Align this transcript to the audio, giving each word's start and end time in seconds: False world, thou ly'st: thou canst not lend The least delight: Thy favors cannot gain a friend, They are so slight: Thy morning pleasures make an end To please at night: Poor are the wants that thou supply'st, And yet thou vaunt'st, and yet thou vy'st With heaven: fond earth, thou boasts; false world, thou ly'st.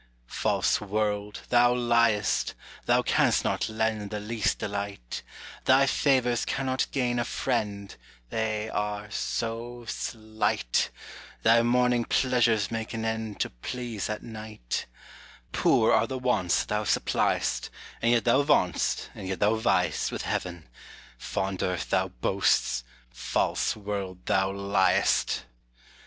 False 0.25 0.81
world, 0.81 1.41
thou 1.49 1.71
ly'st: 1.75 2.55
thou 2.87 3.03
canst 3.03 3.43
not 3.43 3.69
lend 3.69 4.09
The 4.09 4.19
least 4.19 4.57
delight: 4.57 5.21
Thy 5.65 5.85
favors 5.85 6.43
cannot 6.43 6.87
gain 6.91 7.19
a 7.19 7.23
friend, 7.23 7.95
They 8.31 8.67
are 8.69 9.11
so 9.11 9.85
slight: 9.87 10.89
Thy 11.43 11.61
morning 11.61 12.05
pleasures 12.05 12.71
make 12.71 12.95
an 12.95 13.05
end 13.05 13.39
To 13.41 13.51
please 13.51 14.09
at 14.09 14.23
night: 14.23 14.87
Poor 15.51 15.93
are 15.93 16.07
the 16.07 16.17
wants 16.17 16.61
that 16.65 16.69
thou 16.69 16.83
supply'st, 16.83 17.69
And 18.01 18.11
yet 18.11 18.25
thou 18.25 18.41
vaunt'st, 18.41 19.11
and 19.13 19.27
yet 19.27 19.39
thou 19.39 19.53
vy'st 19.55 20.11
With 20.11 20.23
heaven: 20.23 20.67
fond 21.19 21.61
earth, 21.61 21.91
thou 21.91 22.07
boasts; 22.07 22.83
false 23.11 23.75
world, 23.75 24.25
thou 24.25 24.51
ly'st. 24.51 25.43